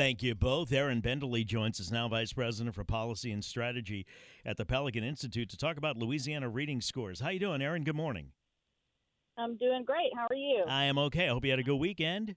[0.00, 0.72] Thank you both.
[0.72, 4.06] Erin Bendily joins us now, Vice President for Policy and Strategy
[4.46, 7.20] at the Pelican Institute, to talk about Louisiana reading scores.
[7.20, 7.84] How are you doing, Erin?
[7.84, 8.28] Good morning.
[9.36, 10.10] I'm doing great.
[10.16, 10.64] How are you?
[10.66, 11.26] I am okay.
[11.26, 12.34] I hope you had a good weekend.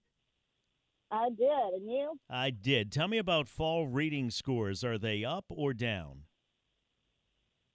[1.09, 1.73] I did.
[1.75, 2.19] And you?
[2.29, 2.91] I did.
[2.91, 4.83] Tell me about fall reading scores.
[4.83, 6.23] Are they up or down?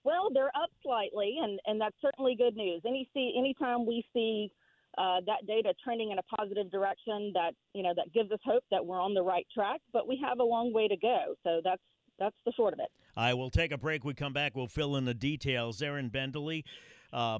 [0.03, 2.83] Well, they're up slightly, and, and that's certainly good news.
[2.85, 4.51] Any see anytime we see
[4.99, 8.63] uh, that data trending in a positive direction that you know that gives us hope
[8.69, 11.61] that we're on the right track but we have a long way to go so
[11.63, 11.81] that's
[12.19, 14.97] that's the short of it i will take a break we come back we'll fill
[14.97, 16.65] in the details erin bendily
[17.13, 17.39] uh,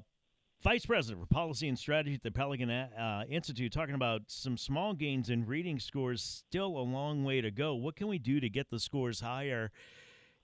[0.61, 4.93] Vice President for Policy and Strategy at the Pelican uh, Institute, talking about some small
[4.93, 7.75] gains in reading scores, still a long way to go.
[7.75, 9.71] What can we do to get the scores higher?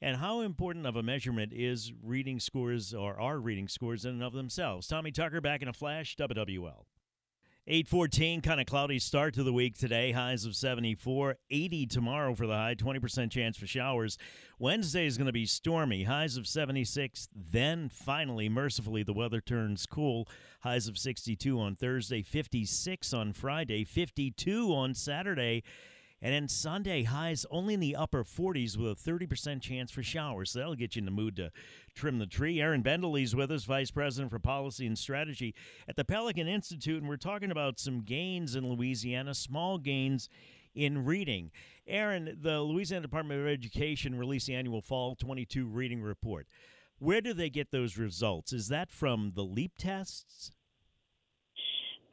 [0.01, 4.23] And how important of a measurement is reading scores or are reading scores in and
[4.23, 4.87] of themselves?
[4.87, 6.85] Tommy Tucker back in a flash, WWL.
[7.67, 10.11] 814, kind of cloudy start to the week today.
[10.11, 14.19] Highs of 74, 80 tomorrow for the high, 20% chance for showers.
[14.59, 16.03] Wednesday is going to be stormy.
[16.03, 17.27] Highs of 76.
[17.33, 20.27] Then finally, mercifully, the weather turns cool.
[20.61, 25.63] Highs of 62 on Thursday, 56 on Friday, 52 on Saturday.
[26.21, 30.51] And then Sunday, highs only in the upper 40s with a 30% chance for showers.
[30.51, 31.51] So that'll get you in the mood to
[31.93, 32.61] trim the tree.
[32.61, 35.53] Erin Bendily's with us, Vice President for Policy and Strategy
[35.87, 37.01] at the Pelican Institute.
[37.01, 40.29] And we're talking about some gains in Louisiana, small gains
[40.73, 41.51] in reading.
[41.87, 46.47] Erin, the Louisiana Department of Education released the annual Fall 22 reading report.
[46.97, 48.53] Where do they get those results?
[48.53, 50.51] Is that from the LEAP tests?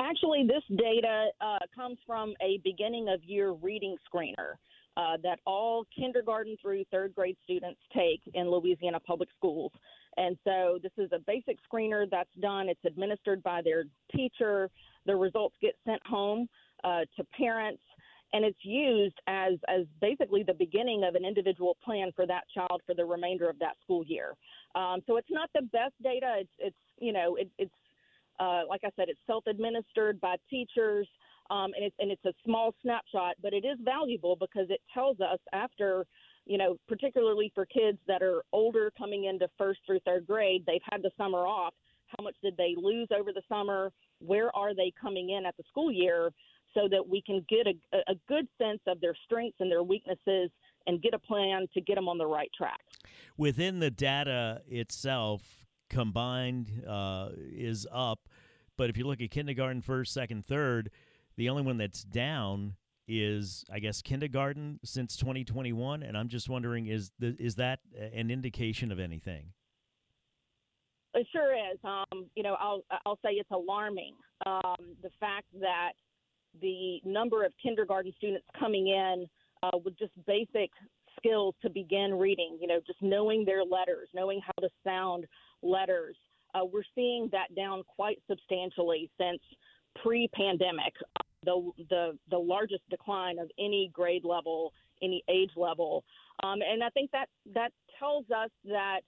[0.03, 4.55] Actually, this data uh, comes from a beginning of year reading screener
[4.97, 9.71] uh, that all kindergarten through third grade students take in Louisiana public schools.
[10.17, 12.69] And so this is a basic screener that's done.
[12.69, 14.69] It's administered by their teacher.
[15.07, 16.49] The results get sent home
[16.83, 17.83] uh, to parents,
[18.33, 22.83] and it's used as as basically the beginning of an individual plan for that child
[22.87, 24.35] for the remainder of that school year.
[24.75, 26.35] Um, so it's not the best data.
[26.41, 27.73] It's it's you know it, it's
[28.41, 31.09] uh, like I said, it's self-administered by teachers,
[31.51, 35.21] um, and it's and it's a small snapshot, but it is valuable because it tells
[35.21, 36.07] us after,
[36.47, 40.81] you know, particularly for kids that are older coming into first through third grade, they've
[40.91, 41.75] had the summer off.
[42.07, 43.91] How much did they lose over the summer?
[44.21, 46.31] Where are they coming in at the school year?
[46.75, 50.51] So that we can get a, a good sense of their strengths and their weaknesses
[50.87, 52.81] and get a plan to get them on the right track.
[53.37, 55.62] Within the data itself,
[55.93, 58.29] combined uh, is up.
[58.77, 60.91] But if you look at kindergarten, first, second, third,
[61.37, 62.75] the only one that's down
[63.07, 66.03] is, I guess, kindergarten since 2021.
[66.03, 69.53] And I'm just wondering, is the, is that an indication of anything?
[71.15, 71.79] It sure is.
[71.85, 74.15] Um, you know, I'll I'll say it's alarming.
[74.47, 75.93] Um, the fact that
[76.63, 79.27] the number of kindergarten students coming in
[79.63, 80.71] uh, with just basic
[81.17, 85.27] skills to begin reading, you know, just knowing their letters, knowing how to sound
[85.63, 86.17] letters.
[86.55, 89.41] Uh, we're seeing that down quite substantially since
[90.03, 90.93] pre-pandemic.
[91.45, 96.05] The the the largest decline of any grade level, any age level,
[96.43, 99.01] um, and I think that that tells us that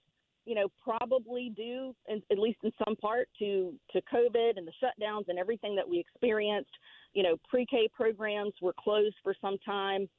[0.45, 4.73] you know probably due, in, at least in some part, to to COVID and the
[4.83, 6.71] shutdowns and everything that we experienced.
[7.13, 10.09] You know, pre-K programs were closed for some time.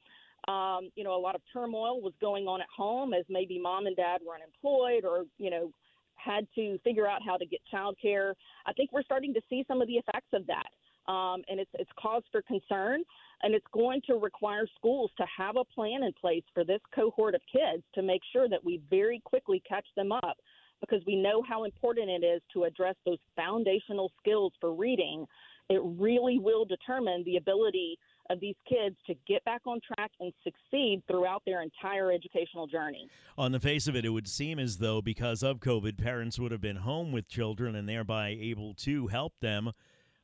[0.47, 3.85] Um, you know, a lot of turmoil was going on at home as maybe mom
[3.85, 5.71] and dad were unemployed or you know
[6.15, 8.33] had to figure out how to get childcare.
[8.65, 11.71] I think we're starting to see some of the effects of that, um, and it's
[11.73, 13.03] it's cause for concern.
[13.43, 17.35] And it's going to require schools to have a plan in place for this cohort
[17.35, 20.37] of kids to make sure that we very quickly catch them up,
[20.81, 25.27] because we know how important it is to address those foundational skills for reading.
[25.69, 30.31] It really will determine the ability of these kids to get back on track and
[30.43, 33.07] succeed throughout their entire educational journey.
[33.37, 36.51] On the face of it, it would seem as though because of COVID, parents would
[36.51, 39.71] have been home with children and thereby able to help them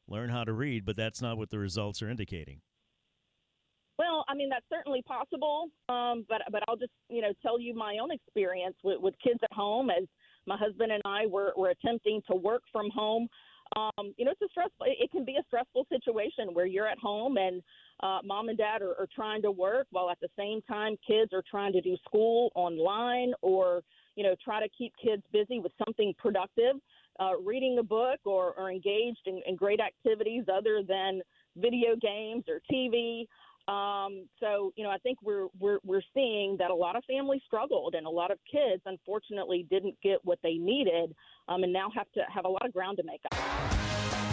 [0.08, 2.62] learn how to read, but that's not what the results are indicating.
[3.98, 7.76] Well, I mean that's certainly possible, um, but but I'll just you know tell you
[7.76, 10.08] my own experience with, with kids at home as
[10.46, 13.28] my husband and I were, were attempting to work from home.
[13.76, 14.86] Um, you know, it's a stressful.
[14.88, 17.62] It can be a stressful situation where you're at home and
[18.04, 21.32] uh, mom and dad are, are trying to work while at the same time kids
[21.34, 23.82] are trying to do school online or
[24.16, 26.76] you know try to keep kids busy with something productive,
[27.20, 31.22] uh, reading a book or, or engaged in, in great activities other than
[31.56, 33.26] video games or TV.
[33.72, 37.42] Um, so you know, I think we're we're we're seeing that a lot of families
[37.46, 41.16] struggled, and a lot of kids, unfortunately, didn't get what they needed,
[41.48, 44.33] um, and now have to have a lot of ground to make up.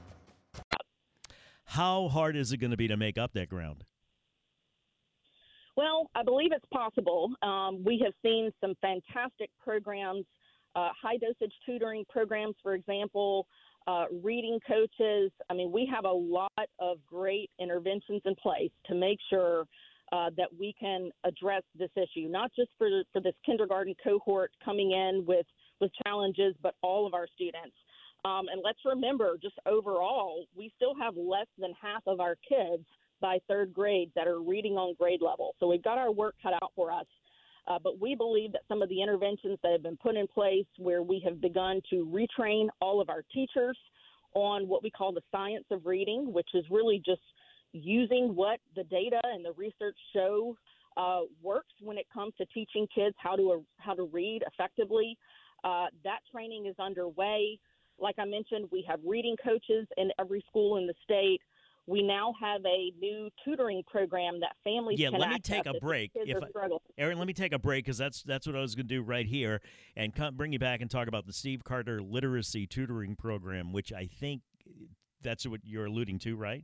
[1.71, 3.85] How hard is it going to be to make up that ground?
[5.77, 7.31] Well, I believe it's possible.
[7.41, 10.25] Um, we have seen some fantastic programs,
[10.75, 13.47] uh, high dosage tutoring programs, for example,
[13.87, 15.31] uh, reading coaches.
[15.49, 19.63] I mean, we have a lot of great interventions in place to make sure
[20.11, 24.91] uh, that we can address this issue, not just for for this kindergarten cohort coming
[24.91, 25.45] in with
[25.79, 27.77] with challenges, but all of our students.
[28.23, 32.83] Um, and let's remember, just overall, we still have less than half of our kids
[33.19, 35.55] by third grade that are reading on grade level.
[35.59, 37.05] So we've got our work cut out for us.
[37.67, 40.65] Uh, but we believe that some of the interventions that have been put in place,
[40.77, 43.77] where we have begun to retrain all of our teachers
[44.33, 47.21] on what we call the science of reading, which is really just
[47.73, 50.55] using what the data and the research show
[50.97, 55.17] uh, works when it comes to teaching kids how to uh, how to read effectively.
[55.63, 57.57] Uh, that training is underway.
[58.01, 61.41] Like I mentioned, we have reading coaches in every school in the state.
[61.87, 65.73] We now have a new tutoring program that families can yeah, let me take a
[65.79, 66.11] break.
[66.13, 66.67] If I-
[66.97, 69.01] Erin, let me take a break because that's that's what I was going to do
[69.01, 69.61] right here,
[69.95, 73.91] and come, bring you back and talk about the Steve Carter Literacy Tutoring Program, which
[73.91, 74.41] I think
[75.21, 76.63] that's what you're alluding to, right?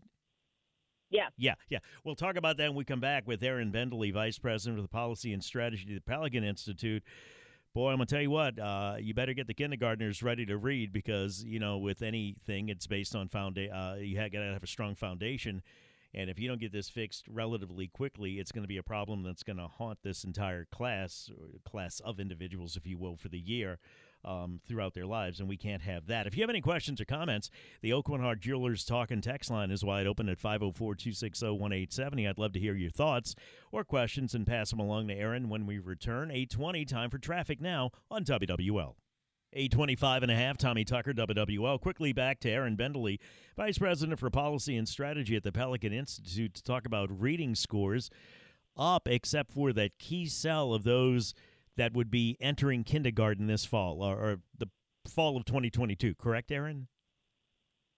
[1.10, 1.28] Yeah.
[1.38, 1.80] Yeah, yeah.
[2.04, 4.90] We'll talk about that when we come back with Erin Bendily, Vice President of the
[4.90, 7.04] Policy and Strategy at the Pelican Institute.
[7.78, 8.58] Boy, I'm gonna tell you what.
[8.58, 12.88] Uh, you better get the kindergartners ready to read because you know with anything, it's
[12.88, 13.72] based on foundation.
[13.72, 15.62] uh, You got to have a strong foundation,
[16.12, 19.44] and if you don't get this fixed relatively quickly, it's to be a problem that's
[19.60, 21.30] to haunt this entire class,
[21.66, 23.78] class of individuals, if you will, for the year.
[24.26, 26.28] Um, throughout their lives, and we can't have that.
[26.28, 27.50] If you have any questions or comments,
[27.82, 32.28] the Aucoin Hart Jewelers Talk and Text line is wide open at 504 260 1870.
[32.28, 33.36] I'd love to hear your thoughts
[33.72, 36.30] or questions and pass them along to Erin when we return.
[36.30, 38.96] 820, time for traffic now on WWL.
[39.54, 41.80] 825 and a half, Tommy Tucker, WWL.
[41.80, 43.20] Quickly back to Erin Bendily,
[43.56, 48.10] Vice President for Policy and Strategy at the Pelican Institute, to talk about reading scores
[48.76, 51.34] up, except for that key cell of those
[51.78, 54.68] that would be entering kindergarten this fall or, or the
[55.08, 56.16] fall of 2022.
[56.16, 56.88] Correct, Erin?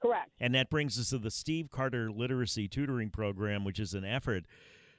[0.01, 0.31] Correct.
[0.39, 4.45] And that brings us to the Steve Carter Literacy Tutoring Program, which is an effort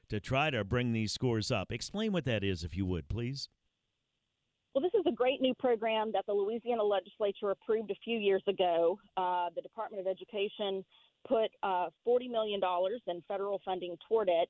[0.08, 1.72] to try to bring these scores up.
[1.72, 3.49] Explain what that is, if you would, please.
[4.75, 8.42] Well, this is a great new program that the Louisiana legislature approved a few years
[8.46, 8.99] ago.
[9.16, 10.84] Uh, the Department of Education
[11.26, 12.60] put uh, $40 million
[13.06, 14.49] in federal funding toward it.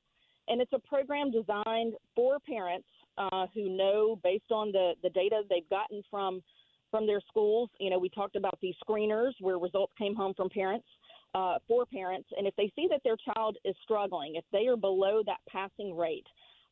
[0.49, 2.89] And it's a program designed for parents
[3.21, 6.43] uh, who know, based on the, the data they've gotten from
[6.91, 7.71] from their schools.
[7.79, 10.89] You know, we talked about these screeners where results came home from parents,
[11.37, 12.29] uh, for parents.
[12.37, 15.97] And if they see that their child is struggling, if they are below that passing
[15.97, 16.27] rate,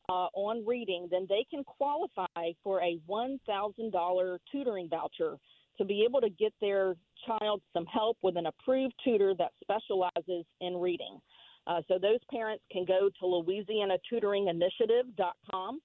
[0.09, 5.37] uh, on reading, then they can qualify for a $1,000 tutoring voucher
[5.77, 6.95] to be able to get their
[7.27, 11.19] child some help with an approved tutor that specializes in reading.
[11.67, 15.79] Uh, so those parents can go to LouisianaTutoringInitiative.com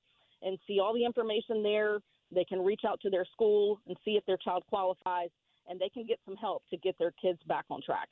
[0.45, 1.99] and see all the information there.
[2.31, 5.31] They can reach out to their school and see if their child qualifies,
[5.69, 8.09] and they can get some help to get their kids back on track.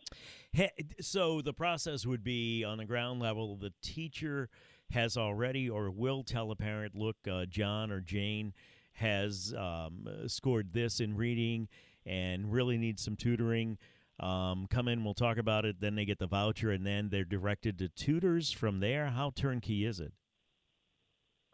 [0.53, 0.71] Hey,
[1.01, 4.49] So the process would be on the ground level, the teacher
[4.91, 8.53] has already or will tell a parent, look, uh, John or Jane
[8.95, 11.69] has um, scored this in reading
[12.05, 13.79] and really needs some tutoring.
[14.21, 15.81] Um, come in, we'll talk about it.
[15.81, 19.07] Then they get the voucher, and then they're directed to tutors from there.
[19.07, 20.13] How turnkey is it?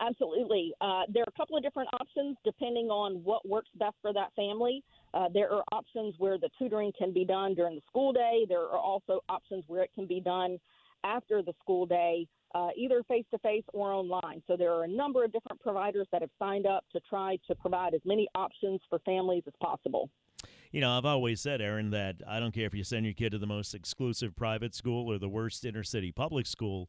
[0.01, 0.73] Absolutely.
[0.81, 4.33] Uh, there are a couple of different options depending on what works best for that
[4.37, 4.83] family.
[5.13, 8.47] Uh, there are options where the tutoring can be done during the school day.
[8.49, 10.59] There are also options where it can be done
[11.05, 14.43] after the school day, uh, either face to face or online.
[14.47, 17.55] So there are a number of different providers that have signed up to try to
[17.55, 20.11] provide as many options for families as possible.
[20.71, 23.31] You know, I've always said, Erin, that I don't care if you send your kid
[23.31, 26.89] to the most exclusive private school or the worst inner city public school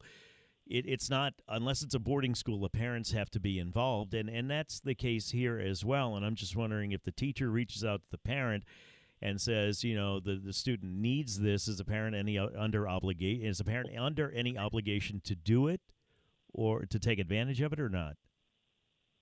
[0.70, 2.60] it, it's not unless it's a boarding school.
[2.60, 6.16] The parents have to be involved, and and that's the case here as well.
[6.16, 8.64] And I'm just wondering if the teacher reaches out to the parent
[9.20, 11.66] and says, you know, the the student needs this.
[11.66, 13.44] Is a parent any under obligation?
[13.44, 15.80] Is a parent under any obligation to do it
[16.54, 18.16] or to take advantage of it or not?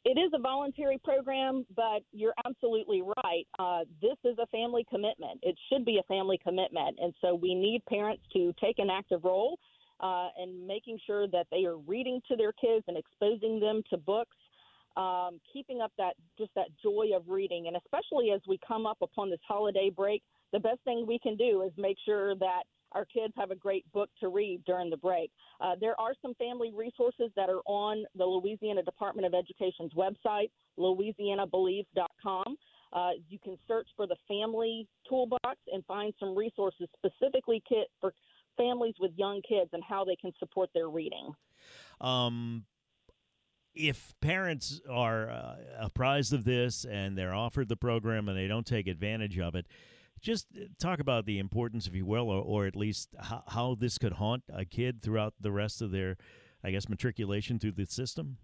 [0.04, 3.46] It is a voluntary program, but you're absolutely right.
[3.58, 5.40] Uh, this is a family commitment.
[5.42, 6.98] It should be a family commitment.
[7.02, 9.58] And so we need parents to take an active role
[10.00, 13.96] uh, and making sure that they are reading to their kids and exposing them to
[13.96, 14.36] books.
[14.96, 18.98] Um, keeping up that just that joy of reading, and especially as we come up
[19.00, 22.62] upon this holiday break, the best thing we can do is make sure that
[22.92, 25.30] our kids have a great book to read during the break.
[25.60, 30.50] Uh, there are some family resources that are on the Louisiana Department of Education's website,
[30.78, 32.56] louisianabelieves.com.
[32.92, 38.14] Uh, you can search for the family toolbox and find some resources specifically kit for
[38.58, 41.32] families with young kids and how they can support their reading.
[42.00, 42.64] Um,
[43.74, 48.66] if parents are uh, apprised of this and they're offered the program and they don't
[48.66, 49.66] take advantage of it,
[50.20, 50.48] just
[50.80, 54.14] talk about the importance, if you will, or, or at least how, how this could
[54.14, 56.16] haunt a kid throughout the rest of their,
[56.64, 58.38] I guess, matriculation through the system.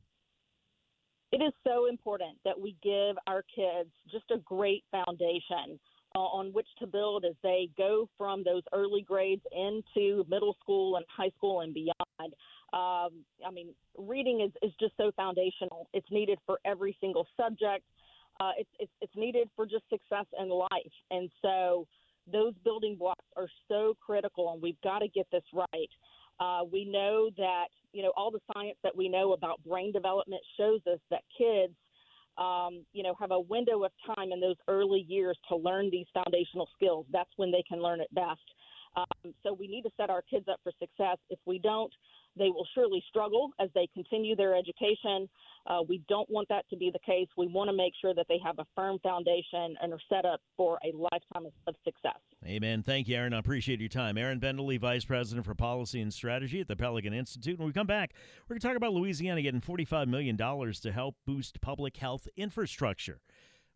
[1.32, 5.80] It is so important that we give our kids just a great foundation
[6.20, 11.04] on which to build as they go from those early grades into middle school and
[11.08, 12.34] high school and beyond.
[12.72, 15.88] Um, I mean, reading is, is just so foundational.
[15.92, 17.84] It's needed for every single subject.
[18.40, 20.68] Uh, it's, it's, it's needed for just success in life.
[21.10, 21.86] And so
[22.32, 25.90] those building blocks are so critical, and we've got to get this right.
[26.40, 30.42] Uh, we know that, you know, all the science that we know about brain development
[30.56, 31.74] shows us that kids
[32.38, 36.06] um, you know, have a window of time in those early years to learn these
[36.12, 37.06] foundational skills.
[37.12, 38.40] That's when they can learn it best.
[38.96, 41.18] Um, so we need to set our kids up for success.
[41.30, 41.92] If we don't,
[42.36, 45.28] they will surely struggle as they continue their education.
[45.66, 47.28] Uh, we don't want that to be the case.
[47.38, 50.40] We want to make sure that they have a firm foundation and are set up
[50.56, 52.18] for a lifetime of, success.
[52.46, 52.82] Amen.
[52.82, 53.32] Thank you, Erin.
[53.32, 54.16] I appreciate your time.
[54.16, 57.58] Erin Bendily, Vice President for Policy and Strategy at the Pelican Institute.
[57.58, 58.12] When we come back,
[58.48, 63.20] we're going to talk about Louisiana getting $45 million to help boost public health infrastructure.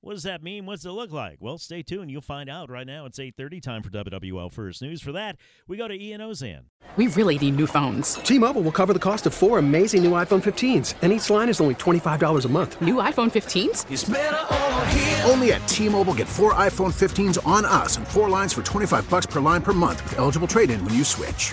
[0.00, 0.64] What does that mean?
[0.64, 1.38] What's it look like?
[1.40, 2.08] Well, stay tuned.
[2.10, 3.04] You'll find out right now.
[3.04, 5.02] It's 8.30 time for WWL First News.
[5.02, 5.36] For that,
[5.66, 6.66] we go to Ian Ozan.
[6.96, 8.14] We really need new phones.
[8.14, 11.60] T-Mobile will cover the cost of four amazing new iPhone 15s, and each line is
[11.60, 12.80] only $25 a month.
[12.80, 15.28] New iPhone 15s?
[15.28, 19.26] Only at T-Mobile, get four iPhone 15s on us and four lines for 25 bucks
[19.26, 21.52] per line per month with eligible trade-in when you switch.